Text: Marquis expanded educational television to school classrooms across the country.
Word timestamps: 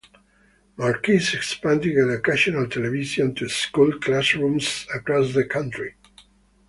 Marquis 0.77 1.17
expanded 1.31 1.95
educational 1.95 2.67
television 2.67 3.35
to 3.35 3.47
school 3.47 3.99
classrooms 3.99 4.87
across 4.95 5.35
the 5.35 5.45
country. 5.45 5.93